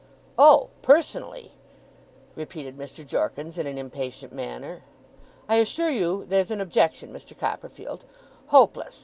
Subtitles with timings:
[0.35, 0.71] 'Oh!
[0.81, 1.51] Personally!'
[2.35, 3.05] repeated Mr.
[3.05, 4.81] Jorkins, in an impatient manner.
[5.47, 7.37] 'I assure you there's an objection, Mr.
[7.37, 8.03] Copperfield.
[8.47, 8.99] Hopeless!